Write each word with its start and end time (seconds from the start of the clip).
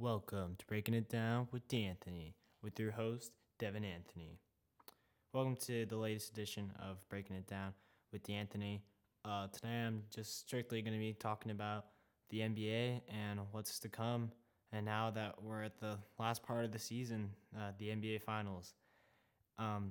Welcome 0.00 0.54
to 0.60 0.66
Breaking 0.66 0.94
It 0.94 1.08
Down 1.08 1.48
with 1.50 1.66
D'Anthony, 1.66 2.36
with 2.62 2.78
your 2.78 2.92
host, 2.92 3.32
Devin 3.58 3.84
Anthony. 3.84 4.38
Welcome 5.32 5.56
to 5.62 5.86
the 5.86 5.96
latest 5.96 6.30
edition 6.30 6.70
of 6.78 6.98
Breaking 7.08 7.34
It 7.34 7.48
Down 7.48 7.72
with 8.12 8.22
D'Anthony. 8.22 8.80
Uh, 9.24 9.48
today 9.48 9.86
I'm 9.86 10.04
just 10.14 10.38
strictly 10.38 10.82
going 10.82 10.92
to 10.92 11.00
be 11.00 11.14
talking 11.14 11.50
about 11.50 11.86
the 12.30 12.38
NBA 12.38 13.00
and 13.08 13.40
what's 13.50 13.80
to 13.80 13.88
come. 13.88 14.30
And 14.70 14.86
now 14.86 15.10
that 15.10 15.42
we're 15.42 15.64
at 15.64 15.80
the 15.80 15.98
last 16.16 16.44
part 16.44 16.64
of 16.64 16.70
the 16.70 16.78
season, 16.78 17.30
uh, 17.56 17.72
the 17.78 17.88
NBA 17.88 18.22
Finals. 18.22 18.74
Um, 19.58 19.90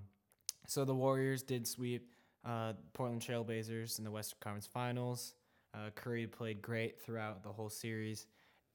so 0.67 0.85
the 0.85 0.95
Warriors 0.95 1.43
did 1.43 1.67
sweep 1.67 2.13
uh, 2.45 2.73
Portland 2.93 3.21
Trailblazers 3.21 3.97
in 3.97 4.05
the 4.05 4.11
Western 4.11 4.37
Conference 4.39 4.67
Finals. 4.67 5.33
Uh, 5.73 5.89
Curry 5.95 6.27
played 6.27 6.61
great 6.61 7.01
throughout 7.01 7.43
the 7.43 7.51
whole 7.51 7.69
series 7.69 8.25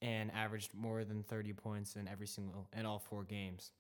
and 0.03 0.33
averaged 0.33 0.75
more 0.75 1.05
than 1.05 1.23
30 1.23 1.53
points 1.53 1.95
in 1.97 2.09
every 2.09 2.27
single 2.27 2.69
in 2.77 2.85
all 2.85 2.99
four 2.99 3.23
games. 3.23 3.71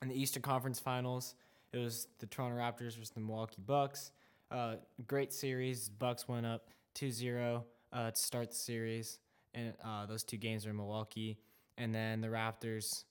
In 0.00 0.08
the 0.08 0.20
Eastern 0.20 0.42
Conference 0.42 0.80
Finals, 0.80 1.34
it 1.72 1.78
was 1.78 2.08
the 2.18 2.26
Toronto 2.26 2.56
Raptors 2.56 2.96
versus 2.96 3.10
the 3.10 3.20
Milwaukee 3.20 3.62
Bucks. 3.64 4.10
Uh, 4.50 4.76
great 5.06 5.32
series. 5.32 5.88
Bucks 5.88 6.26
went 6.26 6.46
up 6.46 6.70
2-0 6.96 7.62
uh, 7.92 8.10
to 8.10 8.20
start 8.20 8.50
the 8.50 8.56
series, 8.56 9.18
and 9.54 9.74
uh, 9.84 10.06
those 10.06 10.24
two 10.24 10.38
games 10.38 10.64
were 10.64 10.70
in 10.70 10.76
Milwaukee. 10.76 11.38
And 11.78 11.94
then 11.94 12.20
the 12.20 12.28
Raptors 12.28 13.04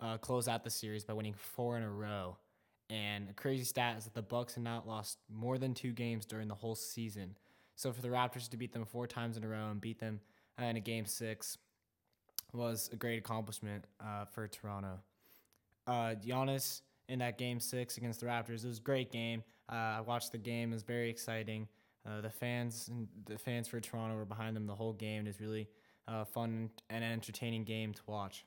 uh, 0.00 0.18
closed 0.18 0.48
out 0.48 0.64
the 0.64 0.70
series 0.70 1.04
by 1.04 1.12
winning 1.12 1.34
four 1.34 1.76
in 1.76 1.82
a 1.82 1.90
row. 1.90 2.38
And 2.90 3.28
a 3.30 3.32
crazy 3.32 3.64
stat 3.64 3.96
is 3.98 4.04
that 4.04 4.14
the 4.14 4.22
Bucks 4.22 4.54
had 4.54 4.64
not 4.64 4.86
lost 4.86 5.18
more 5.30 5.56
than 5.56 5.72
two 5.72 5.92
games 5.92 6.26
during 6.26 6.48
the 6.48 6.54
whole 6.54 6.74
season. 6.74 7.36
So 7.76 7.92
for 7.92 8.02
the 8.02 8.08
Raptors 8.08 8.50
to 8.50 8.56
beat 8.56 8.72
them 8.72 8.84
four 8.84 9.06
times 9.06 9.36
in 9.36 9.44
a 9.44 9.48
row 9.48 9.70
and 9.70 9.80
beat 9.80 9.98
them 9.98 10.20
uh, 10.60 10.64
in 10.64 10.76
a 10.76 10.80
game 10.80 11.06
six 11.06 11.56
was 12.52 12.90
a 12.92 12.96
great 12.96 13.18
accomplishment 13.18 13.84
uh, 14.00 14.24
for 14.26 14.48
Toronto. 14.48 15.00
Uh, 15.86 16.14
Giannis 16.24 16.82
in 17.08 17.18
that 17.18 17.38
game 17.38 17.60
six 17.60 17.96
against 17.96 18.20
the 18.20 18.26
Raptors, 18.26 18.64
it 18.64 18.68
was 18.68 18.78
a 18.78 18.82
great 18.82 19.10
game. 19.10 19.42
Uh, 19.70 19.74
I 19.74 20.00
watched 20.00 20.32
the 20.32 20.38
game; 20.38 20.70
it 20.70 20.74
was 20.74 20.82
very 20.82 21.10
exciting. 21.10 21.68
Uh, 22.06 22.20
the 22.20 22.30
fans, 22.30 22.90
the 23.26 23.38
fans 23.38 23.68
for 23.68 23.80
Toronto 23.80 24.16
were 24.16 24.24
behind 24.24 24.56
them 24.56 24.66
the 24.66 24.74
whole 24.74 24.92
game. 24.92 25.24
It 25.24 25.28
was 25.28 25.40
really 25.40 25.68
uh, 26.08 26.24
fun 26.24 26.70
and 26.90 27.04
entertaining 27.04 27.64
game 27.64 27.94
to 27.94 28.02
watch. 28.06 28.44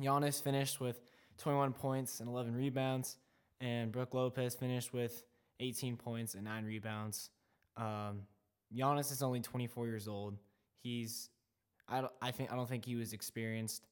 Giannis 0.00 0.42
finished 0.42 0.80
with 0.80 1.00
21 1.38 1.72
points 1.72 2.20
and 2.20 2.28
11 2.28 2.54
rebounds, 2.54 3.16
and 3.60 3.92
Brook 3.92 4.14
Lopez 4.14 4.54
finished 4.54 4.92
with 4.92 5.22
18 5.60 5.96
points 5.96 6.34
and 6.34 6.44
nine 6.44 6.64
rebounds. 6.64 7.30
Um, 7.76 8.22
Giannis 8.74 9.12
is 9.12 9.22
only 9.22 9.40
24 9.40 9.86
years 9.86 10.08
old. 10.08 10.38
He's 10.82 11.28
I 11.92 12.00
don't, 12.00 12.12
I 12.20 12.30
think 12.30 12.52
I 12.52 12.56
don't 12.56 12.68
think 12.68 12.84
he 12.84 12.96
was 12.96 13.12
experienced 13.12 13.86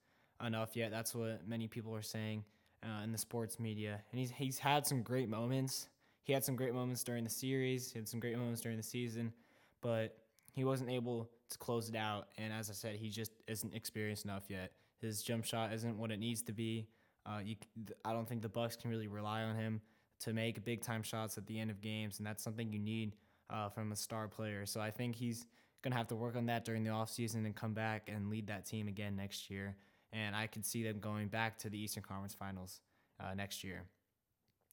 enough 0.44 0.74
yet. 0.74 0.90
That's 0.90 1.14
what 1.14 1.46
many 1.46 1.68
people 1.68 1.94
are 1.94 2.02
saying 2.02 2.44
uh, 2.82 3.04
in 3.04 3.12
the 3.12 3.18
sports 3.18 3.60
media. 3.60 4.00
And 4.10 4.18
he's 4.18 4.30
he's 4.30 4.58
had 4.58 4.86
some 4.86 5.02
great 5.02 5.28
moments. 5.28 5.88
He 6.22 6.32
had 6.32 6.44
some 6.44 6.56
great 6.56 6.74
moments 6.74 7.04
during 7.04 7.24
the 7.24 7.30
series. 7.30 7.92
He 7.92 7.98
had 7.98 8.08
some 8.08 8.20
great 8.20 8.36
moments 8.36 8.60
during 8.60 8.76
the 8.76 8.82
season, 8.82 9.32
but 9.80 10.16
he 10.52 10.64
wasn't 10.64 10.90
able 10.90 11.30
to 11.50 11.58
close 11.58 11.88
it 11.88 11.96
out. 11.96 12.28
And 12.38 12.52
as 12.52 12.70
I 12.70 12.72
said, 12.72 12.96
he 12.96 13.08
just 13.08 13.32
isn't 13.46 13.74
experienced 13.74 14.24
enough 14.24 14.44
yet. 14.48 14.72
His 15.00 15.22
jump 15.22 15.44
shot 15.44 15.72
isn't 15.72 15.96
what 15.98 16.10
it 16.10 16.18
needs 16.18 16.42
to 16.42 16.52
be. 16.52 16.86
Uh, 17.26 17.40
you, 17.44 17.56
I 18.04 18.12
don't 18.12 18.28
think 18.28 18.42
the 18.42 18.48
Bucks 18.48 18.76
can 18.76 18.90
really 18.90 19.08
rely 19.08 19.42
on 19.42 19.56
him 19.56 19.80
to 20.20 20.32
make 20.32 20.64
big 20.64 20.82
time 20.82 21.02
shots 21.02 21.38
at 21.38 21.46
the 21.46 21.58
end 21.58 21.70
of 21.70 21.80
games, 21.80 22.18
and 22.18 22.26
that's 22.26 22.42
something 22.42 22.70
you 22.72 22.78
need 22.78 23.16
uh, 23.48 23.68
from 23.68 23.92
a 23.92 23.96
star 23.96 24.28
player. 24.28 24.66
So 24.66 24.80
I 24.80 24.90
think 24.90 25.16
he's 25.16 25.46
going 25.82 25.92
to 25.92 25.98
have 25.98 26.08
to 26.08 26.16
work 26.16 26.36
on 26.36 26.46
that 26.46 26.64
during 26.64 26.82
the 26.82 26.90
offseason 26.90 27.46
and 27.46 27.54
come 27.54 27.72
back 27.72 28.08
and 28.08 28.28
lead 28.28 28.46
that 28.48 28.66
team 28.66 28.88
again 28.88 29.16
next 29.16 29.50
year. 29.50 29.76
And 30.12 30.34
I 30.34 30.46
could 30.46 30.64
see 30.64 30.82
them 30.82 30.98
going 30.98 31.28
back 31.28 31.58
to 31.58 31.70
the 31.70 31.78
Eastern 31.78 32.02
Conference 32.02 32.34
Finals 32.34 32.80
uh, 33.20 33.34
next 33.34 33.62
year. 33.62 33.84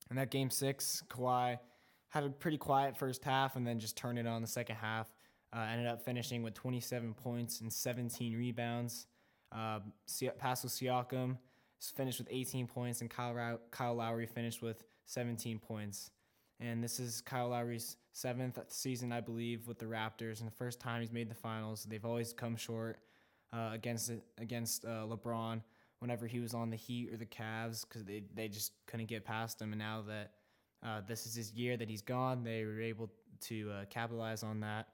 And 0.09 0.17
that 0.17 0.31
game 0.31 0.49
six, 0.49 1.03
Kawhi 1.09 1.59
had 2.09 2.23
a 2.23 2.29
pretty 2.29 2.57
quiet 2.57 2.97
first 2.97 3.23
half 3.23 3.55
and 3.55 3.67
then 3.67 3.79
just 3.79 3.97
turned 3.97 4.17
it 4.17 4.25
on 4.25 4.41
the 4.41 4.47
second 4.47 4.77
half. 4.77 5.07
Uh, 5.53 5.65
ended 5.71 5.87
up 5.87 6.03
finishing 6.03 6.43
with 6.43 6.53
27 6.53 7.13
points 7.13 7.61
and 7.61 7.71
17 7.71 8.35
rebounds. 8.35 9.07
Uh, 9.51 9.79
Pascal 10.37 10.69
Siakam 10.69 11.37
finished 11.95 12.19
with 12.19 12.27
18 12.29 12.67
points, 12.67 13.01
and 13.01 13.09
Kyle, 13.09 13.59
Kyle 13.71 13.95
Lowry 13.95 14.25
finished 14.25 14.61
with 14.61 14.83
17 15.05 15.59
points. 15.59 16.11
And 16.59 16.83
this 16.83 16.99
is 16.99 17.21
Kyle 17.21 17.49
Lowry's 17.49 17.97
seventh 18.17 18.59
season, 18.69 19.11
I 19.11 19.21
believe, 19.21 19.67
with 19.67 19.77
the 19.77 19.85
Raptors, 19.85 20.39
and 20.39 20.47
the 20.47 20.55
first 20.55 20.79
time 20.79 21.01
he's 21.01 21.11
made 21.11 21.29
the 21.29 21.35
finals. 21.35 21.85
They've 21.87 22.03
always 22.03 22.33
come 22.33 22.55
short 22.55 22.97
uh, 23.53 23.69
against 23.73 24.11
against 24.39 24.85
uh, 24.85 25.05
LeBron 25.07 25.61
whenever 25.99 26.25
he 26.25 26.39
was 26.39 26.53
on 26.53 26.71
the 26.71 26.75
Heat 26.75 27.13
or 27.13 27.17
the 27.17 27.27
Cavs 27.27 27.87
because 27.87 28.03
they 28.03 28.23
they 28.33 28.47
just 28.47 28.71
couldn't 28.87 29.05
get 29.05 29.23
past 29.23 29.61
him. 29.61 29.71
And 29.71 29.79
now 29.79 30.03
that 30.07 30.31
uh, 30.83 31.01
this 31.07 31.27
is 31.27 31.35
his 31.35 31.53
year 31.53 31.77
that 31.77 31.89
he's 31.89 32.01
gone, 32.01 32.43
they 32.43 32.65
were 32.65 32.81
able 32.81 33.11
to 33.41 33.71
uh, 33.71 33.85
capitalize 33.85 34.41
on 34.41 34.61
that, 34.61 34.87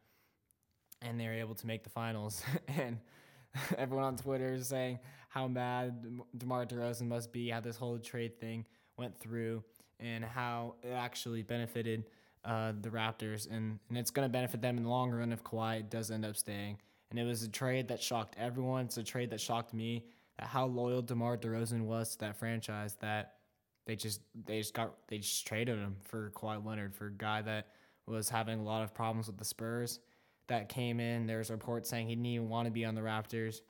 and 1.02 1.18
they 1.18 1.28
were 1.28 1.34
able 1.34 1.56
to 1.56 1.66
make 1.66 1.84
the 1.84 1.90
finals. 1.90 2.44
and 2.68 2.98
everyone 3.78 4.04
on 4.04 4.18
Twitter 4.18 4.54
is 4.54 4.68
saying 4.68 5.00
how 5.30 5.48
mad 5.48 6.06
DeMar 6.38 6.66
DeRozan 6.66 7.08
must 7.08 7.32
be, 7.32 7.50
how 7.50 7.62
this 7.62 7.78
whole 7.78 7.98
trade 8.00 8.38
thing 8.38 8.66
went 8.98 9.18
through, 9.18 9.64
and 10.02 10.26
how 10.26 10.76
it 10.84 10.90
actually 10.92 11.42
benefited 11.42 12.04
uh, 12.46 12.74
the 12.82 12.90
Raptors, 12.90 13.50
and, 13.50 13.80
and 13.90 13.98
it's 13.98 14.12
going 14.12 14.26
to 14.28 14.32
benefit 14.32 14.62
them 14.62 14.78
in 14.78 14.84
the 14.84 14.90
long 14.90 15.12
run 15.12 15.32
if 15.32 15.44
Kawhi 15.44 15.90
does 15.90 16.12
end 16.12 16.26
up 16.26 16.36
staying. 16.36 16.78
And 17.10 17.20
it 17.20 17.24
was 17.24 17.44
a 17.44 17.50
trade 17.50 17.88
that 17.90 18.02
shocked 18.02 18.36
everyone. 18.38 18.86
It's 18.86 18.98
a 18.98 19.04
trade 19.04 19.30
that 19.30 19.40
shocked 19.40 19.74
me 19.74 20.06
at 20.40 20.48
how 20.48 20.66
loyal 20.66 21.02
DeMar 21.02 21.38
DeRozan 21.38 21.86
was 21.86 22.14
to 22.14 22.20
that 22.20 22.38
franchise 22.38 22.98
that 23.02 23.36
they 23.86 23.96
just 23.96 24.22
they 24.46 24.60
just 24.60 24.74
got 24.74 24.96
they 25.08 25.20
just 25.20 25.46
traded 25.46 25.78
him 25.78 25.98
for 26.04 26.32
Kawhi 26.32 26.66
Leonard 26.66 26.96
for 26.96 27.08
a 27.08 27.12
guy 27.12 27.42
that 27.42 27.68
was 28.08 28.30
having 28.30 28.60
a 28.60 28.64
lot 28.64 28.84
of 28.84 28.94
problems 28.94 29.28
with 29.28 29.38
the 29.38 29.46
Spurs. 29.46 30.00
That 30.48 30.70
came 30.70 31.00
in. 31.00 31.26
There's 31.26 31.50
reports 31.50 31.90
saying 31.90 32.08
he 32.08 32.16
didn't 32.16 32.26
even 32.26 32.50
want 32.50 32.66
to 32.66 32.72
be 32.72 32.84
on 32.84 32.96
the 32.96 33.02
Raptors, 33.02 33.62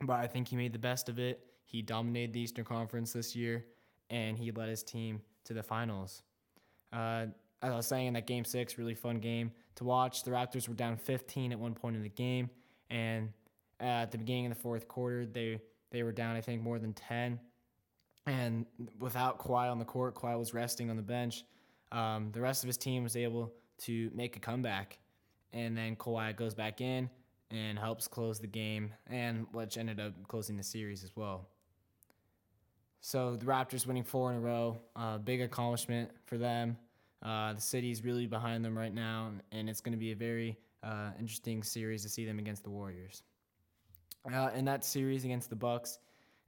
but 0.00 0.14
I 0.14 0.26
think 0.26 0.48
he 0.48 0.56
made 0.56 0.72
the 0.72 0.78
best 0.78 1.08
of 1.08 1.18
it. 1.18 1.44
He 1.64 1.82
dominated 1.82 2.32
the 2.32 2.40
Eastern 2.40 2.64
Conference 2.64 3.12
this 3.12 3.36
year, 3.36 3.64
and 4.10 4.36
he 4.36 4.50
led 4.50 4.68
his 4.68 4.82
team 4.82 5.20
to 5.44 5.54
the 5.54 5.62
finals. 5.62 6.22
Uh, 6.92 7.26
as 7.62 7.72
I 7.72 7.76
was 7.76 7.86
saying 7.86 8.08
in 8.08 8.14
that 8.14 8.26
game 8.26 8.44
six, 8.44 8.78
really 8.78 8.94
fun 8.94 9.18
game 9.18 9.52
to 9.76 9.84
watch. 9.84 10.22
The 10.22 10.30
Raptors 10.30 10.68
were 10.68 10.74
down 10.74 10.96
15 10.96 11.52
at 11.52 11.58
one 11.58 11.74
point 11.74 11.96
in 11.96 12.02
the 12.02 12.08
game, 12.08 12.50
and 12.88 13.30
at 13.78 14.10
the 14.10 14.18
beginning 14.18 14.46
of 14.46 14.54
the 14.54 14.60
fourth 14.60 14.88
quarter, 14.88 15.26
they 15.26 15.60
they 15.90 16.02
were 16.02 16.12
down 16.12 16.36
I 16.36 16.40
think 16.40 16.62
more 16.62 16.78
than 16.78 16.92
10. 16.92 17.38
And 18.26 18.66
without 18.98 19.38
Kawhi 19.38 19.70
on 19.70 19.78
the 19.78 19.84
court, 19.84 20.14
Kawhi 20.14 20.38
was 20.38 20.54
resting 20.54 20.90
on 20.90 20.96
the 20.96 21.02
bench. 21.02 21.44
Um, 21.90 22.30
the 22.32 22.40
rest 22.40 22.62
of 22.62 22.68
his 22.68 22.76
team 22.76 23.02
was 23.02 23.16
able 23.16 23.52
to 23.78 24.10
make 24.14 24.36
a 24.36 24.40
comeback, 24.40 24.98
and 25.52 25.76
then 25.76 25.96
Kawhi 25.96 26.36
goes 26.36 26.54
back 26.54 26.80
in 26.80 27.10
and 27.50 27.78
helps 27.78 28.06
close 28.06 28.38
the 28.38 28.46
game, 28.46 28.94
and 29.08 29.46
which 29.52 29.76
ended 29.76 29.98
up 29.98 30.12
closing 30.28 30.56
the 30.56 30.62
series 30.62 31.02
as 31.02 31.10
well. 31.16 31.48
So 33.00 33.36
the 33.36 33.46
Raptors 33.46 33.86
winning 33.86 34.04
four 34.04 34.30
in 34.30 34.36
a 34.36 34.40
row, 34.40 34.78
uh, 34.94 35.18
big 35.18 35.40
accomplishment 35.40 36.10
for 36.26 36.36
them. 36.36 36.76
Uh, 37.22 37.52
the 37.52 37.60
city's 37.60 38.02
really 38.04 38.26
behind 38.26 38.64
them 38.64 38.76
right 38.76 38.94
now, 38.94 39.30
and 39.52 39.68
it's 39.68 39.80
going 39.80 39.92
to 39.92 39.98
be 39.98 40.12
a 40.12 40.16
very 40.16 40.56
uh, 40.82 41.10
interesting 41.18 41.62
series 41.62 42.02
to 42.02 42.08
see 42.08 42.24
them 42.24 42.38
against 42.38 42.64
the 42.64 42.70
Warriors. 42.70 43.22
Uh, 44.32 44.50
in 44.54 44.64
that 44.64 44.84
series 44.84 45.24
against 45.24 45.50
the 45.50 45.56
Bucks, 45.56 45.98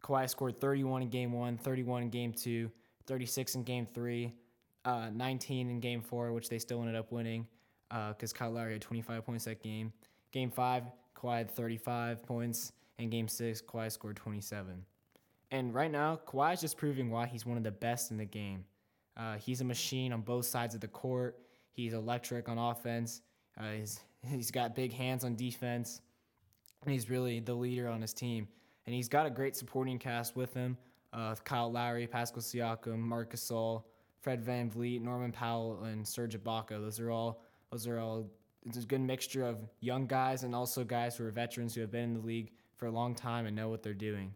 Kawhi 0.02 0.28
scored 0.28 0.60
31 0.60 1.02
in 1.02 1.08
Game 1.08 1.32
One, 1.32 1.56
31 1.58 2.04
in 2.04 2.10
Game 2.10 2.32
Two, 2.32 2.70
36 3.06 3.54
in 3.56 3.62
Game 3.62 3.86
Three, 3.94 4.32
uh, 4.84 5.10
19 5.12 5.70
in 5.70 5.80
Game 5.80 6.00
Four, 6.00 6.32
which 6.32 6.48
they 6.48 6.58
still 6.58 6.80
ended 6.80 6.96
up 6.96 7.12
winning 7.12 7.46
because 7.88 8.32
uh, 8.32 8.36
Kyle 8.36 8.50
Lowry 8.50 8.72
had 8.72 8.82
25 8.82 9.24
points 9.24 9.44
that 9.44 9.62
game. 9.62 9.92
Game 10.32 10.50
Five, 10.50 10.84
Kawhi 11.14 11.38
had 11.38 11.50
35 11.50 12.22
points, 12.22 12.72
and 12.98 13.10
Game 13.10 13.28
Six, 13.28 13.60
Kawhi 13.60 13.92
scored 13.92 14.16
27. 14.16 14.84
And 15.50 15.74
right 15.74 15.90
now, 15.90 16.18
Kawhi 16.26 16.54
is 16.54 16.60
just 16.62 16.78
proving 16.78 17.10
why 17.10 17.26
he's 17.26 17.44
one 17.44 17.58
of 17.58 17.62
the 17.62 17.70
best 17.70 18.10
in 18.10 18.16
the 18.16 18.24
game. 18.24 18.64
Uh, 19.16 19.36
he's 19.36 19.60
a 19.60 19.64
machine 19.64 20.12
on 20.12 20.22
both 20.22 20.46
sides 20.46 20.74
of 20.74 20.80
the 20.80 20.88
court. 20.88 21.38
He's 21.72 21.92
electric 21.92 22.48
on 22.48 22.58
offense. 22.58 23.22
Uh, 23.58 23.72
he's, 23.78 24.00
he's 24.26 24.50
got 24.50 24.74
big 24.74 24.92
hands 24.92 25.24
on 25.24 25.36
defense. 25.36 26.00
And 26.84 26.92
he's 26.92 27.08
really 27.08 27.40
the 27.40 27.54
leader 27.54 27.88
on 27.88 28.00
his 28.00 28.12
team. 28.12 28.48
And 28.86 28.94
he's 28.94 29.08
got 29.08 29.26
a 29.26 29.30
great 29.30 29.54
supporting 29.56 29.98
cast 29.98 30.34
with 30.36 30.52
him 30.54 30.76
uh, 31.12 31.34
Kyle 31.44 31.70
Lowry, 31.70 32.06
Pascal 32.06 32.42
Siakam, 32.42 32.98
Marcus 32.98 33.44
Gasol, 33.44 33.84
Fred 34.20 34.44
VanVleet, 34.44 35.02
Norman 35.02 35.32
Powell, 35.32 35.82
and 35.84 36.06
Serge 36.06 36.36
Ibaka. 36.36 36.80
Those 36.80 36.98
are 37.00 37.10
all 37.10 37.42
those 37.70 37.86
are 37.86 37.98
all 37.98 38.30
it's 38.64 38.78
a 38.78 38.82
good 38.82 39.00
mixture 39.00 39.44
of 39.44 39.58
young 39.80 40.06
guys 40.06 40.44
and 40.44 40.54
also 40.54 40.84
guys 40.84 41.16
who 41.16 41.26
are 41.26 41.30
veterans 41.30 41.74
who 41.74 41.80
have 41.80 41.90
been 41.90 42.04
in 42.04 42.14
the 42.14 42.20
league 42.20 42.52
for 42.76 42.86
a 42.86 42.90
long 42.90 43.14
time 43.14 43.46
and 43.46 43.56
know 43.56 43.68
what 43.68 43.82
they're 43.82 43.92
doing. 43.92 44.34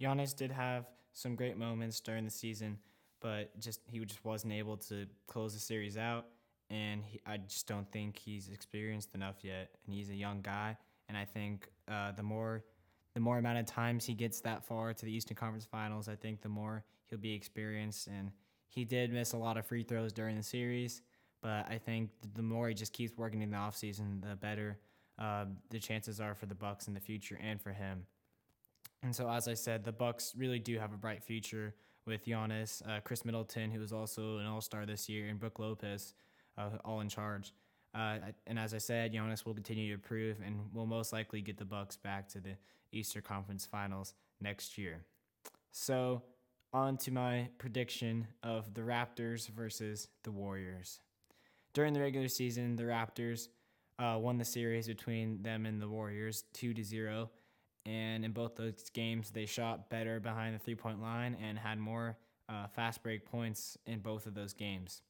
Giannis 0.00 0.36
did 0.36 0.50
have 0.50 0.86
some 1.12 1.36
great 1.36 1.56
moments 1.56 2.00
during 2.00 2.24
the 2.24 2.30
season 2.30 2.78
but 3.26 3.58
just 3.58 3.80
he 3.90 3.98
just 4.04 4.24
wasn't 4.24 4.52
able 4.52 4.76
to 4.76 5.04
close 5.26 5.52
the 5.52 5.58
series 5.58 5.96
out. 5.96 6.26
And 6.70 7.02
he, 7.04 7.20
I 7.26 7.38
just 7.38 7.66
don't 7.66 7.90
think 7.90 8.16
he's 8.16 8.48
experienced 8.50 9.16
enough 9.16 9.36
yet. 9.42 9.70
And 9.84 9.92
he's 9.92 10.10
a 10.10 10.14
young 10.14 10.42
guy, 10.42 10.76
and 11.08 11.18
I 11.18 11.24
think 11.24 11.68
uh, 11.88 12.12
the 12.12 12.22
more 12.22 12.62
the 13.14 13.20
more 13.20 13.38
amount 13.38 13.58
of 13.58 13.66
times 13.66 14.06
he 14.06 14.14
gets 14.14 14.40
that 14.42 14.64
far 14.64 14.92
to 14.92 15.04
the 15.04 15.10
Eastern 15.10 15.36
Conference 15.36 15.66
Finals, 15.66 16.08
I 16.08 16.14
think 16.14 16.40
the 16.40 16.48
more 16.48 16.84
he'll 17.06 17.18
be 17.18 17.32
experienced. 17.32 18.06
And 18.06 18.30
he 18.68 18.84
did 18.84 19.12
miss 19.12 19.32
a 19.32 19.38
lot 19.38 19.56
of 19.56 19.66
free 19.66 19.82
throws 19.82 20.12
during 20.12 20.36
the 20.36 20.42
series, 20.44 21.02
but 21.42 21.66
I 21.68 21.80
think 21.84 22.10
the 22.34 22.42
more 22.42 22.68
he 22.68 22.74
just 22.74 22.92
keeps 22.92 23.16
working 23.16 23.42
in 23.42 23.50
the 23.50 23.56
offseason, 23.56 24.22
the 24.22 24.36
better 24.36 24.78
uh, 25.18 25.46
the 25.70 25.80
chances 25.80 26.20
are 26.20 26.36
for 26.36 26.46
the 26.46 26.54
Bucks 26.54 26.86
in 26.86 26.94
the 26.94 27.00
future 27.00 27.40
and 27.42 27.60
for 27.60 27.72
him. 27.72 28.06
And 29.02 29.16
so, 29.16 29.28
as 29.28 29.48
I 29.48 29.54
said, 29.54 29.82
the 29.82 29.92
Bucks 29.92 30.32
really 30.36 30.60
do 30.60 30.78
have 30.78 30.92
a 30.92 30.96
bright 30.96 31.24
future 31.24 31.74
with 32.06 32.24
Giannis, 32.24 32.86
uh, 32.88 33.00
Khris 33.00 33.24
Middleton, 33.24 33.70
who 33.70 33.80
was 33.80 33.92
also 33.92 34.38
an 34.38 34.46
All 34.46 34.60
Star 34.60 34.86
this 34.86 35.08
year, 35.08 35.28
and 35.28 35.38
Brook 35.38 35.58
Lopez, 35.58 36.14
uh, 36.56 36.70
all 36.84 37.00
in 37.00 37.08
charge. 37.08 37.52
Uh, 37.94 38.18
and 38.46 38.58
as 38.58 38.74
I 38.74 38.78
said, 38.78 39.12
Giannis 39.12 39.44
will 39.44 39.54
continue 39.54 39.88
to 39.88 39.94
improve 39.94 40.38
and 40.44 40.72
will 40.72 40.86
most 40.86 41.12
likely 41.12 41.40
get 41.40 41.56
the 41.56 41.64
Bucks 41.64 41.96
back 41.96 42.28
to 42.30 42.40
the 42.40 42.56
Eastern 42.92 43.22
Conference 43.22 43.64
Finals 43.64 44.14
next 44.40 44.76
year. 44.76 45.02
So, 45.72 46.22
on 46.72 46.96
to 46.98 47.10
my 47.10 47.48
prediction 47.58 48.26
of 48.42 48.74
the 48.74 48.82
Raptors 48.82 49.48
versus 49.48 50.08
the 50.24 50.30
Warriors. 50.30 51.00
During 51.72 51.94
the 51.94 52.00
regular 52.00 52.28
season, 52.28 52.76
the 52.76 52.84
Raptors 52.84 53.48
uh, 53.98 54.18
won 54.20 54.36
the 54.36 54.44
series 54.44 54.86
between 54.86 55.42
them 55.42 55.64
and 55.64 55.80
the 55.80 55.88
Warriors 55.88 56.44
2 56.52 56.74
to 56.74 56.84
0. 56.84 57.30
And 57.86 58.24
in 58.24 58.32
both 58.32 58.56
those 58.56 58.90
games, 58.92 59.30
they 59.30 59.46
shot 59.46 59.88
better 59.88 60.20
behind 60.20 60.54
the 60.54 60.58
three 60.58 60.74
point 60.74 61.00
line 61.00 61.36
and 61.40 61.58
had 61.58 61.78
more 61.78 62.18
uh, 62.48 62.66
fast 62.66 63.02
break 63.02 63.24
points 63.24 63.78
in 63.86 64.00
both 64.00 64.26
of 64.26 64.34
those 64.34 64.52
games. 64.52 65.02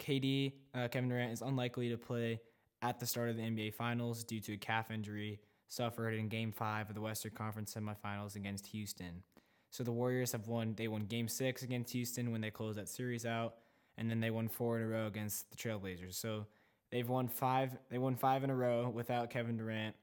KD, 0.00 0.52
uh, 0.74 0.88
Kevin 0.88 1.08
Durant, 1.08 1.32
is 1.32 1.42
unlikely 1.42 1.90
to 1.90 1.96
play 1.96 2.40
at 2.82 2.98
the 2.98 3.06
start 3.06 3.28
of 3.28 3.36
the 3.36 3.42
NBA 3.42 3.74
Finals 3.74 4.24
due 4.24 4.40
to 4.40 4.54
a 4.54 4.56
calf 4.56 4.90
injury 4.90 5.40
suffered 5.68 6.14
in 6.14 6.28
Game 6.28 6.52
5 6.52 6.90
of 6.90 6.94
the 6.94 7.00
Western 7.00 7.32
Conference 7.32 7.74
semifinals 7.74 8.36
against 8.36 8.66
Houston. 8.68 9.22
So 9.70 9.82
the 9.82 9.92
Warriors 9.92 10.32
have 10.32 10.46
won, 10.46 10.74
they 10.76 10.88
won 10.88 11.02
Game 11.02 11.28
6 11.28 11.62
against 11.62 11.92
Houston 11.92 12.30
when 12.30 12.40
they 12.40 12.50
closed 12.50 12.78
that 12.78 12.88
series 12.88 13.26
out, 13.26 13.54
and 13.98 14.10
then 14.10 14.20
they 14.20 14.30
won 14.30 14.48
four 14.48 14.78
in 14.78 14.84
a 14.84 14.88
row 14.88 15.06
against 15.06 15.50
the 15.50 15.56
Trailblazers. 15.56 16.14
So 16.14 16.46
they've 16.90 17.08
won 17.08 17.28
five, 17.28 17.76
they 17.90 17.98
won 17.98 18.16
five 18.16 18.44
in 18.44 18.50
a 18.50 18.54
row 18.54 18.88
without 18.88 19.30
Kevin 19.30 19.56
Durant. 19.56 19.96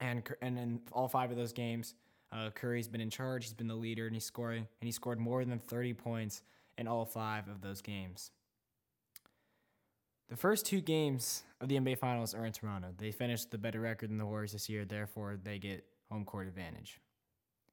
And, 0.00 0.22
and 0.40 0.58
in 0.58 0.80
all 0.92 1.08
five 1.08 1.30
of 1.30 1.36
those 1.36 1.52
games, 1.52 1.94
uh, 2.32 2.50
Curry's 2.50 2.88
been 2.88 3.00
in 3.00 3.10
charge. 3.10 3.44
He's 3.44 3.52
been 3.52 3.68
the 3.68 3.74
leader, 3.74 4.06
and 4.06 4.14
he's 4.14 4.24
scoring, 4.24 4.66
and 4.80 4.86
he 4.86 4.92
scored 4.92 5.18
more 5.18 5.44
than 5.44 5.58
30 5.58 5.94
points 5.94 6.42
in 6.78 6.88
all 6.88 7.04
five 7.04 7.48
of 7.48 7.60
those 7.60 7.82
games. 7.82 8.30
The 10.28 10.36
first 10.36 10.64
two 10.64 10.80
games 10.80 11.42
of 11.60 11.68
the 11.68 11.76
NBA 11.76 11.98
Finals 11.98 12.34
are 12.34 12.46
in 12.46 12.52
Toronto. 12.52 12.88
They 12.96 13.10
finished 13.10 13.50
the 13.50 13.58
better 13.58 13.80
record 13.80 14.10
than 14.10 14.18
the 14.18 14.26
Warriors 14.26 14.52
this 14.52 14.68
year, 14.68 14.84
therefore 14.84 15.36
they 15.42 15.58
get 15.58 15.84
home 16.08 16.24
court 16.24 16.46
advantage. 16.46 17.00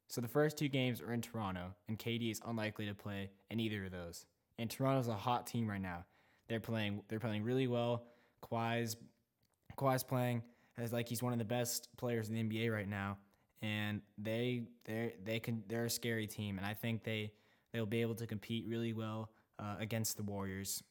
So 0.07 0.21
the 0.21 0.27
first 0.27 0.57
two 0.57 0.67
games 0.67 1.01
are 1.01 1.13
in 1.13 1.21
Toronto, 1.21 1.75
and 1.87 1.99
KD 1.99 2.31
is 2.31 2.41
unlikely 2.45 2.87
to 2.87 2.95
play 2.95 3.29
in 3.51 3.59
either 3.59 3.85
of 3.85 3.91
those. 3.91 4.25
And 4.57 4.69
Toronto's 4.69 5.07
a 5.07 5.13
hot 5.13 5.45
team 5.45 5.69
right 5.69 5.81
now. 5.81 6.05
They're 6.47 6.59
playing 6.59 7.01
they're 7.09 7.19
playing 7.19 7.43
really 7.43 7.67
well. 7.67 8.05
Kawhi's 8.41 8.95
Kawhi's 9.77 10.03
playing 10.03 10.41
as 10.77 10.93
like 10.93 11.09
he's 11.09 11.23
one 11.23 11.33
of 11.33 11.39
the 11.39 11.45
best 11.45 11.89
players 11.97 12.29
in 12.29 12.35
the 12.35 12.43
NBA 12.43 12.71
right 12.71 12.87
now, 12.87 13.17
and 13.61 14.01
they 14.17 14.63
they 14.85 15.13
they 15.23 15.39
can 15.39 15.63
they're 15.67 15.85
a 15.85 15.89
scary 15.89 16.27
team, 16.27 16.57
and 16.57 16.65
I 16.65 16.73
think 16.73 17.03
they 17.03 17.31
they'll 17.73 17.85
be 17.85 18.01
able 18.01 18.15
to 18.15 18.27
compete 18.27 18.65
really 18.67 18.93
well 18.93 19.29
uh, 19.59 19.75
against 19.79 20.17
the 20.17 20.23
Warriors. 20.23 20.83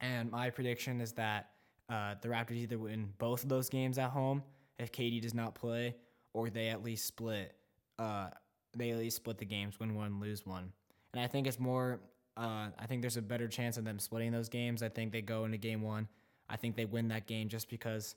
And 0.00 0.30
my 0.30 0.50
prediction 0.50 1.00
is 1.00 1.12
that 1.12 1.50
uh, 1.88 2.14
the 2.20 2.28
Raptors 2.28 2.56
either 2.56 2.78
win 2.78 3.12
both 3.18 3.42
of 3.42 3.48
those 3.48 3.68
games 3.68 3.98
at 3.98 4.10
home 4.10 4.42
if 4.78 4.92
KD 4.92 5.20
does 5.22 5.34
not 5.34 5.54
play, 5.54 5.94
or 6.32 6.50
they 6.50 6.68
at 6.68 6.82
least 6.82 7.06
split. 7.06 7.54
Uh, 7.98 8.28
they 8.76 8.90
at 8.90 8.98
least 8.98 9.16
split 9.16 9.38
the 9.38 9.44
games, 9.44 9.80
win 9.80 9.94
one, 9.94 10.20
lose 10.20 10.44
one. 10.44 10.72
And 11.14 11.22
I 11.22 11.26
think 11.26 11.46
it's 11.46 11.58
more. 11.58 12.00
Uh, 12.36 12.68
I 12.78 12.86
think 12.86 13.00
there's 13.00 13.16
a 13.16 13.22
better 13.22 13.48
chance 13.48 13.78
of 13.78 13.84
them 13.84 13.98
splitting 13.98 14.32
those 14.32 14.50
games. 14.50 14.82
I 14.82 14.90
think 14.90 15.12
they 15.12 15.22
go 15.22 15.46
into 15.46 15.56
game 15.56 15.80
one. 15.80 16.08
I 16.50 16.56
think 16.56 16.76
they 16.76 16.84
win 16.84 17.08
that 17.08 17.26
game 17.26 17.48
just 17.48 17.70
because 17.70 18.14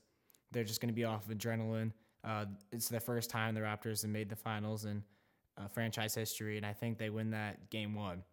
they're 0.52 0.64
just 0.64 0.82
going 0.82 0.90
to 0.90 0.96
be 0.96 1.06
off 1.06 1.30
of 1.30 1.38
adrenaline. 1.38 1.92
Uh, 2.24 2.46
it's 2.72 2.90
the 2.90 3.00
first 3.00 3.30
time 3.30 3.56
the 3.56 3.62
Raptors 3.62 4.02
have 4.02 4.12
made 4.12 4.30
the 4.30 4.36
finals 4.36 4.86
in 4.86 5.04
uh, 5.58 5.68
franchise 5.68 6.16
history, 6.16 6.58
and 6.58 6.66
I 6.66 6.74
think 6.74 6.98
they 6.98 7.10
win 7.10 7.32
that 7.32 7.70
game 7.70 7.96
one. 7.96 8.24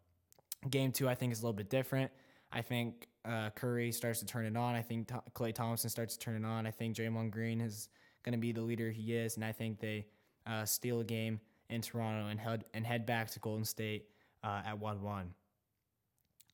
Game 0.71 0.93
two, 0.93 1.09
I 1.09 1.15
think, 1.15 1.33
is 1.33 1.41
a 1.41 1.43
little 1.43 1.57
bit 1.57 1.71
different. 1.71 2.11
I 2.53 2.63
think 2.63 3.09
uh, 3.25 3.51
Curry 3.51 3.93
starts 3.93 4.21
to 4.21 4.27
turn 4.27 4.47
it 4.47 4.57
on. 4.57 4.75
I 4.75 4.83
think 4.83 5.09
Klay 5.35 5.53
Thompson 5.53 5.91
starts 5.91 6.17
to 6.17 6.25
turn 6.25 6.45
it 6.45 6.47
on. 6.47 6.67
I 6.67 6.71
think 6.71 6.97
Draymond 6.97 7.31
Green 7.31 7.61
is 7.61 7.89
going 8.23 8.33
to 8.33 8.39
be 8.39 8.53
the 8.53 8.63
leader 8.63 8.91
he 8.91 9.15
is, 9.15 9.37
and 9.37 9.45
I 9.45 9.53
think 9.53 9.81
they 9.81 10.07
uh, 10.47 10.65
steal 10.65 11.01
a 11.01 11.05
game 11.05 11.41
in 11.69 11.83
Toronto 11.83 12.29
and 12.29 12.39
head 12.39 12.65
and 12.75 12.87
head 12.87 13.07
back 13.07 13.31
to 13.33 13.41
Golden 13.41 13.65
State 13.65 14.07
uh, 14.45 14.63
at 14.65 14.79
one 14.79 15.03
one. 15.03 15.35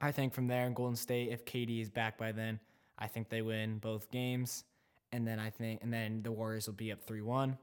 I 0.01 0.11
think 0.11 0.35
from 0.35 0.49
there 0.49 0.67
in 0.67 0.75
Golden 0.75 0.97
State, 0.97 1.31
if 1.31 1.45
KD 1.45 1.81
is 1.81 1.91
back 1.91 2.19
by 2.19 2.33
then, 2.33 2.59
I 2.99 3.07
think 3.07 3.29
they 3.29 3.43
win 3.43 3.79
both 3.79 4.11
games, 4.11 4.65
and 5.13 5.27
then 5.27 5.39
I 5.39 5.51
think 5.51 5.83
and 5.83 5.93
then 5.93 6.23
the 6.23 6.33
Warriors 6.33 6.67
will 6.67 6.75
be 6.75 6.93
up 6.93 7.03
three 7.03 7.23
one. 7.23 7.59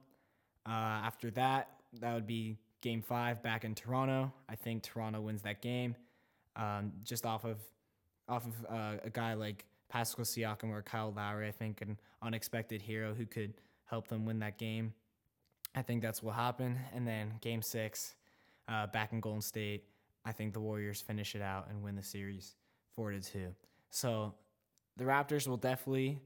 Uh, 0.65 1.01
after 1.05 1.31
that, 1.31 1.69
that 1.99 2.13
would 2.13 2.27
be 2.27 2.57
Game 2.81 3.01
Five 3.01 3.41
back 3.41 3.65
in 3.65 3.75
Toronto. 3.75 4.31
I 4.47 4.55
think 4.55 4.83
Toronto 4.83 5.21
wins 5.21 5.41
that 5.41 5.61
game, 5.61 5.95
um, 6.55 6.91
just 7.03 7.25
off 7.25 7.45
of 7.45 7.57
off 8.27 8.45
of 8.45 8.65
uh, 8.69 8.97
a 9.03 9.09
guy 9.09 9.33
like 9.33 9.65
Pascal 9.89 10.23
Siakam 10.23 10.69
or 10.69 10.81
Kyle 10.81 11.11
Lowry, 11.15 11.47
I 11.47 11.51
think 11.51 11.81
an 11.81 11.97
unexpected 12.21 12.81
hero 12.81 13.13
who 13.13 13.25
could 13.25 13.55
help 13.85 14.07
them 14.07 14.25
win 14.25 14.39
that 14.39 14.57
game. 14.57 14.93
I 15.75 15.81
think 15.81 16.01
that's 16.01 16.21
what 16.21 16.35
happened. 16.35 16.77
And 16.93 17.07
then 17.07 17.33
game 17.41 17.61
six, 17.61 18.15
uh, 18.67 18.87
back 18.87 19.13
in 19.13 19.19
Golden 19.19 19.41
State, 19.41 19.85
I 20.25 20.31
think 20.31 20.53
the 20.53 20.59
Warriors 20.59 21.01
finish 21.01 21.35
it 21.35 21.41
out 21.41 21.67
and 21.69 21.81
win 21.83 21.95
the 21.95 22.03
series 22.03 22.55
four 22.93 23.11
to 23.11 23.19
two. 23.19 23.55
So 23.89 24.35
the 24.97 25.05
Raptors 25.05 25.47
will 25.47 25.57
definitely 25.57 26.19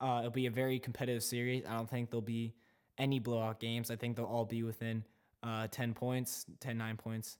uh, 0.00 0.18
it'll 0.20 0.30
be 0.30 0.46
a 0.46 0.50
very 0.50 0.78
competitive 0.78 1.22
series. 1.22 1.64
I 1.68 1.76
don't 1.76 1.88
think 1.88 2.10
there'll 2.10 2.22
be 2.22 2.54
any 2.98 3.18
blowout 3.18 3.60
games. 3.60 3.90
I 3.90 3.96
think 3.96 4.16
they'll 4.16 4.26
all 4.26 4.44
be 4.44 4.62
within 4.62 5.04
uh, 5.42 5.68
10 5.70 5.94
points, 5.94 6.46
10, 6.60 6.76
9 6.78 6.96
points. 6.96 7.38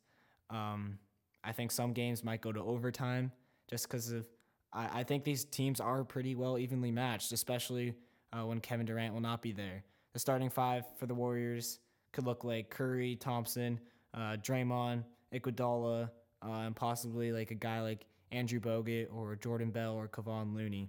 Um, 0.50 0.98
I 1.44 1.52
think 1.52 1.70
some 1.70 1.92
games 1.92 2.24
might 2.24 2.40
go 2.40 2.52
to 2.52 2.60
overtime 2.60 3.32
just 3.68 3.88
because 3.88 4.10
of 4.10 4.26
I, 4.72 5.00
I 5.00 5.02
think 5.04 5.24
these 5.24 5.44
teams 5.44 5.80
are 5.80 6.04
pretty 6.04 6.34
well 6.34 6.58
evenly 6.58 6.90
matched, 6.90 7.32
especially 7.32 7.94
uh, 8.32 8.44
when 8.44 8.60
Kevin 8.60 8.86
Durant 8.86 9.14
will 9.14 9.20
not 9.20 9.42
be 9.42 9.52
there. 9.52 9.84
The 10.12 10.18
starting 10.18 10.50
five 10.50 10.84
for 10.98 11.06
the 11.06 11.14
Warriors 11.14 11.78
could 12.12 12.24
look 12.24 12.44
like 12.44 12.70
Curry, 12.70 13.16
Thompson, 13.16 13.80
uh, 14.14 14.36
Draymond, 14.36 15.04
Iguodala, 15.34 16.10
uh, 16.44 16.50
and 16.50 16.76
possibly 16.76 17.32
like 17.32 17.50
a 17.50 17.54
guy 17.54 17.80
like 17.80 18.06
Andrew 18.32 18.60
Bogut 18.60 19.08
or 19.12 19.36
Jordan 19.36 19.70
Bell 19.70 19.94
or 19.94 20.08
Kevon 20.08 20.54
Looney. 20.54 20.88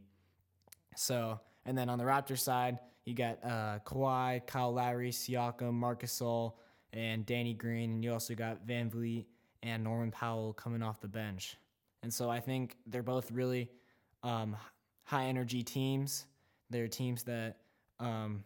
So, 0.96 1.40
and 1.68 1.78
then 1.78 1.90
on 1.90 2.00
the 2.00 2.06
Raptors 2.06 2.40
side, 2.40 2.80
you 3.06 3.14
got 3.14 3.44
uh, 3.44 3.80
Kawhi, 3.86 4.46
Kyle 4.48 4.74
Lowry, 4.74 5.12
Siakam, 5.12 5.74
Marcus 5.74 6.20
Gasol, 6.20 6.54
and 6.94 7.26
Danny 7.26 7.54
Green, 7.54 7.92
and 7.92 8.04
you 8.04 8.12
also 8.12 8.34
got 8.34 8.66
VanVleet 8.66 9.26
and 9.64 9.84
Norman 9.84 10.10
Powell 10.10 10.54
coming 10.54 10.82
off 10.82 11.02
the 11.02 11.08
bench. 11.08 11.58
And 12.04 12.14
so 12.14 12.30
I 12.30 12.40
think 12.40 12.78
they're 12.88 13.04
both 13.04 13.32
really 13.32 13.70
um, 14.24 14.56
high 15.04 15.26
energy 15.26 15.62
teams. 15.62 16.26
They're 16.70 16.88
teams 16.88 17.24
that 17.24 17.58
um, 18.00 18.44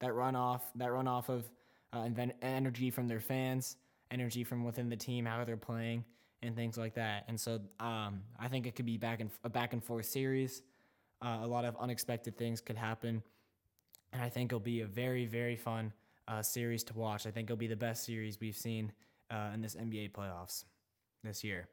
that 0.00 0.14
run 0.14 0.36
off 0.36 0.70
that 0.76 0.92
run 0.92 1.08
off 1.08 1.28
of 1.28 1.50
uh, 1.92 2.08
energy 2.42 2.90
from 2.90 3.08
their 3.08 3.20
fans, 3.20 3.76
energy 4.10 4.44
from 4.44 4.64
within 4.64 4.88
the 4.88 4.96
team, 4.96 5.26
how 5.26 5.44
they're 5.44 5.56
playing, 5.56 6.04
and 6.42 6.54
things 6.54 6.78
like 6.78 6.94
that. 6.94 7.24
And 7.28 7.40
so 7.40 7.60
um, 7.80 8.22
I 8.38 8.48
think 8.48 8.66
it 8.66 8.76
could 8.76 8.86
be 8.86 8.98
back 8.98 9.20
and 9.20 9.30
a 9.42 9.48
back 9.48 9.72
and 9.72 9.82
forth 9.82 10.06
series. 10.06 10.62
Uh, 11.22 11.40
a 11.42 11.46
lot 11.46 11.64
of 11.64 11.76
unexpected 11.78 12.36
things 12.36 12.60
could 12.60 12.76
happen, 12.76 13.22
and 14.12 14.22
I 14.22 14.28
think 14.28 14.50
it'll 14.50 14.60
be 14.60 14.80
a 14.80 14.86
very 14.86 15.26
very 15.26 15.56
fun 15.56 15.92
uh, 16.28 16.42
series 16.42 16.84
to 16.84 16.94
watch. 16.94 17.26
I 17.26 17.30
think 17.30 17.48
it'll 17.48 17.58
be 17.58 17.66
the 17.66 17.76
best 17.76 18.04
series 18.04 18.40
we've 18.40 18.56
seen 18.56 18.92
uh, 19.30 19.50
in 19.54 19.60
this 19.60 19.74
NBA 19.74 20.12
playoffs 20.12 20.64
this 21.22 21.44
year. 21.44 21.68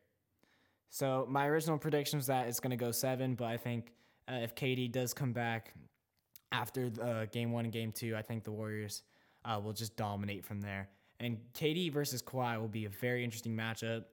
So 0.90 1.28
my 1.30 1.48
original 1.48 1.78
prediction 1.78 2.18
was 2.18 2.28
that 2.28 2.48
it's 2.48 2.60
going 2.60 2.72
to 2.72 2.78
go 2.78 2.92
seven, 2.92 3.36
but 3.36 3.46
I 3.46 3.58
think 3.58 3.94
uh, 4.30 4.36
if 4.36 4.56
KD 4.56 4.92
does 4.92 5.14
come 5.14 5.34
back 5.34 5.74
after 6.52 6.90
uh, 7.02 7.26
game 7.32 7.52
one 7.52 7.66
and 7.66 7.74
game 7.74 7.92
two, 7.92 8.16
I 8.16 8.22
think 8.22 8.44
the 8.44 8.52
Warriors 8.52 9.04
uh, 9.46 9.60
will 9.64 9.74
just 9.74 9.96
dominate 9.96 10.46
from 10.46 10.62
there. 10.62 10.90
And 11.20 11.38
KD 11.54 11.92
versus 11.92 12.22
Kawhi 12.22 12.60
will 12.60 12.68
be 12.68 12.86
a 12.86 12.90
very 12.90 13.24
interesting 13.24 13.56
matchup. 13.56 14.06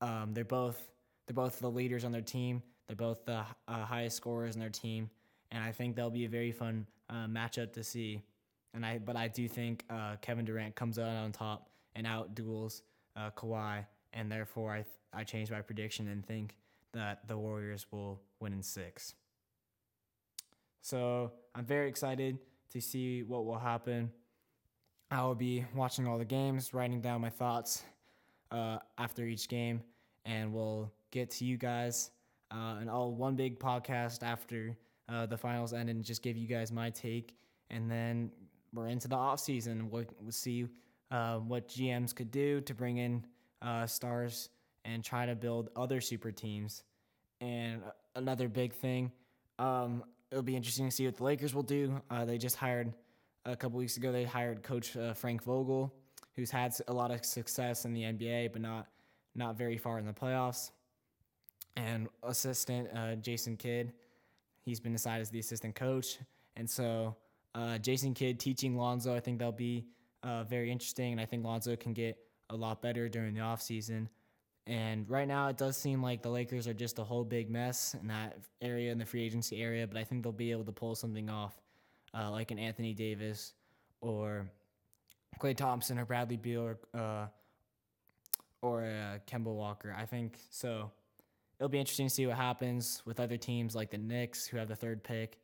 Um, 0.00 0.30
they're 0.32 0.44
both 0.44 0.80
they're 1.26 1.34
both 1.34 1.58
the 1.58 1.70
leaders 1.70 2.04
on 2.04 2.12
their 2.12 2.22
team. 2.22 2.62
They're 2.88 2.96
both 2.96 3.24
the 3.24 3.44
uh, 3.68 3.84
highest 3.84 4.16
scorers 4.16 4.54
in 4.56 4.60
their 4.60 4.70
team, 4.70 5.08
and 5.52 5.62
I 5.62 5.70
think 5.70 5.94
that'll 5.94 6.10
be 6.10 6.24
a 6.24 6.28
very 6.28 6.52
fun 6.52 6.86
uh, 7.08 7.26
matchup 7.26 7.72
to 7.74 7.84
see. 7.84 8.22
And 8.74 8.84
I 8.84 8.98
but 8.98 9.16
I 9.16 9.28
do 9.28 9.46
think 9.46 9.84
uh, 9.88 10.16
Kevin 10.20 10.44
Durant 10.44 10.74
comes 10.74 10.98
out 10.98 11.08
on 11.08 11.30
top 11.32 11.70
and 11.94 12.06
out 12.06 12.34
duels 12.34 12.82
Kawhi, 13.36 13.84
and 14.12 14.32
therefore 14.32 14.72
I. 14.72 14.76
Th- 14.82 14.86
I 15.12 15.24
changed 15.24 15.50
my 15.50 15.62
prediction 15.62 16.08
and 16.08 16.24
think 16.24 16.54
that 16.92 17.26
the 17.26 17.36
Warriors 17.36 17.86
will 17.90 18.20
win 18.40 18.52
in 18.52 18.62
six. 18.62 19.14
So 20.80 21.32
I'm 21.54 21.64
very 21.64 21.88
excited 21.88 22.38
to 22.72 22.80
see 22.80 23.22
what 23.22 23.44
will 23.44 23.58
happen. 23.58 24.10
I 25.10 25.22
will 25.24 25.34
be 25.34 25.64
watching 25.74 26.06
all 26.06 26.18
the 26.18 26.24
games, 26.24 26.74
writing 26.74 27.00
down 27.00 27.20
my 27.20 27.30
thoughts 27.30 27.82
uh, 28.50 28.78
after 28.98 29.24
each 29.24 29.48
game, 29.48 29.82
and 30.24 30.52
we'll 30.52 30.92
get 31.10 31.30
to 31.30 31.44
you 31.44 31.56
guys 31.56 32.10
uh, 32.50 32.76
and 32.80 32.88
all 32.88 33.12
one 33.12 33.36
big 33.36 33.58
podcast 33.58 34.22
after 34.22 34.76
uh, 35.08 35.26
the 35.26 35.36
finals 35.36 35.72
end 35.72 35.88
and 35.88 36.04
just 36.04 36.22
give 36.22 36.36
you 36.36 36.46
guys 36.46 36.72
my 36.72 36.90
take. 36.90 37.34
And 37.70 37.90
then 37.90 38.30
we're 38.72 38.88
into 38.88 39.08
the 39.08 39.16
off 39.16 39.40
season. 39.40 39.90
We'll, 39.90 40.04
we'll 40.20 40.32
see 40.32 40.66
uh, 41.10 41.38
what 41.38 41.68
GMs 41.68 42.14
could 42.14 42.30
do 42.30 42.60
to 42.62 42.74
bring 42.74 42.98
in 42.98 43.24
uh, 43.62 43.86
stars 43.86 44.50
and 44.84 45.04
try 45.04 45.26
to 45.26 45.34
build 45.34 45.70
other 45.76 46.00
super 46.00 46.30
teams. 46.30 46.82
And 47.40 47.82
another 48.16 48.48
big 48.48 48.72
thing, 48.72 49.12
um, 49.58 50.04
it'll 50.30 50.42
be 50.42 50.56
interesting 50.56 50.86
to 50.88 50.94
see 50.94 51.06
what 51.06 51.16
the 51.16 51.24
Lakers 51.24 51.54
will 51.54 51.62
do. 51.62 52.00
Uh, 52.10 52.24
they 52.24 52.38
just 52.38 52.56
hired 52.56 52.92
a 53.44 53.56
couple 53.56 53.78
weeks 53.78 53.96
ago. 53.96 54.12
They 54.12 54.24
hired 54.24 54.62
Coach 54.62 54.96
uh, 54.96 55.14
Frank 55.14 55.42
Vogel, 55.42 55.94
who's 56.36 56.50
had 56.50 56.74
a 56.88 56.92
lot 56.92 57.10
of 57.10 57.24
success 57.24 57.84
in 57.84 57.92
the 57.92 58.02
NBA, 58.02 58.52
but 58.52 58.62
not 58.62 58.86
not 59.34 59.56
very 59.56 59.76
far 59.76 59.98
in 59.98 60.06
the 60.06 60.12
playoffs. 60.12 60.70
And 61.76 62.08
assistant 62.22 62.88
uh, 62.94 63.14
Jason 63.16 63.56
Kidd, 63.56 63.92
he's 64.64 64.80
been 64.80 64.92
decided 64.92 65.22
as 65.22 65.30
the 65.30 65.38
assistant 65.38 65.74
coach, 65.74 66.18
and 66.56 66.68
so 66.68 67.16
uh, 67.54 67.78
Jason 67.78 68.14
Kidd 68.14 68.38
teaching 68.38 68.76
Lonzo, 68.76 69.14
I 69.14 69.20
think 69.20 69.38
that'll 69.38 69.52
be 69.52 69.86
uh, 70.22 70.44
very 70.44 70.70
interesting, 70.70 71.12
and 71.12 71.20
I 71.20 71.24
think 71.24 71.44
Lonzo 71.44 71.76
can 71.76 71.92
get 71.92 72.18
a 72.50 72.56
lot 72.56 72.82
better 72.82 73.08
during 73.08 73.34
the 73.34 73.40
offseason. 73.40 74.08
And 74.66 75.08
right 75.08 75.26
now, 75.26 75.48
it 75.48 75.56
does 75.56 75.78
seem 75.78 76.02
like 76.02 76.22
the 76.22 76.28
Lakers 76.28 76.68
are 76.68 76.74
just 76.74 76.98
a 76.98 77.04
whole 77.04 77.24
big 77.24 77.50
mess 77.50 77.94
in 77.98 78.08
that 78.08 78.36
area, 78.60 78.92
in 78.92 78.98
the 78.98 79.06
free 79.06 79.24
agency 79.24 79.62
area, 79.62 79.86
but 79.86 79.96
I 79.96 80.04
think 80.04 80.22
they'll 80.22 80.32
be 80.32 80.50
able 80.50 80.64
to 80.64 80.72
pull 80.72 80.94
something 80.94 81.30
off, 81.30 81.58
uh, 82.12 82.30
like 82.30 82.50
an 82.50 82.58
Anthony 82.58 82.92
Davis 82.92 83.54
or 84.02 84.50
Klay 85.40 85.56
Thompson 85.56 85.98
or 85.98 86.04
Bradley 86.04 86.36
Beal 86.36 86.62
or, 86.62 86.78
uh, 86.92 87.26
or 88.60 88.84
uh, 88.84 89.18
Kemba 89.26 89.44
Walker. 89.44 89.94
I 89.96 90.04
think 90.04 90.38
so. 90.50 90.90
It'll 91.58 91.68
be 91.68 91.80
interesting 91.80 92.06
to 92.06 92.14
see 92.14 92.26
what 92.26 92.36
happens 92.36 93.02
with 93.04 93.18
other 93.20 93.36
teams 93.36 93.74
like 93.74 93.90
the 93.90 93.98
Knicks, 93.98 94.46
who 94.46 94.58
have 94.58 94.68
the 94.68 94.76
third 94.76 95.02
pick. 95.02 95.38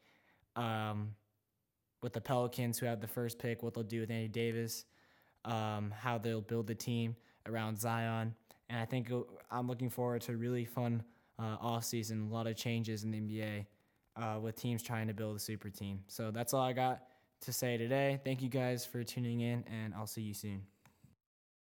Um, 0.56 1.10
with 2.04 2.12
the 2.12 2.20
Pelicans, 2.20 2.78
who 2.78 2.86
have 2.86 3.00
the 3.00 3.08
first 3.08 3.38
pick, 3.38 3.62
what 3.62 3.72
they'll 3.72 3.82
do 3.82 4.00
with 4.00 4.10
Andy 4.10 4.28
Davis, 4.28 4.84
um, 5.46 5.92
how 5.98 6.18
they'll 6.18 6.42
build 6.42 6.66
the 6.66 6.74
team 6.74 7.16
around 7.46 7.80
Zion. 7.80 8.34
And 8.68 8.78
I 8.78 8.84
think 8.84 9.10
I'm 9.50 9.66
looking 9.66 9.88
forward 9.88 10.20
to 10.22 10.32
a 10.32 10.36
really 10.36 10.66
fun 10.66 11.02
uh, 11.38 11.56
off 11.60 11.84
season, 11.84 12.28
a 12.30 12.34
lot 12.34 12.46
of 12.46 12.56
changes 12.56 13.04
in 13.04 13.10
the 13.10 13.20
NBA 13.20 13.66
uh, 14.16 14.38
with 14.38 14.54
teams 14.54 14.82
trying 14.82 15.08
to 15.08 15.14
build 15.14 15.36
a 15.36 15.40
super 15.40 15.70
team. 15.70 16.00
So 16.06 16.30
that's 16.30 16.52
all 16.52 16.62
I 16.62 16.74
got 16.74 17.04
to 17.40 17.52
say 17.52 17.78
today. 17.78 18.20
Thank 18.22 18.42
you 18.42 18.50
guys 18.50 18.84
for 18.84 19.02
tuning 19.02 19.40
in, 19.40 19.64
and 19.66 19.94
I'll 19.94 20.06
see 20.06 20.22
you 20.22 20.34
soon. 20.34 20.73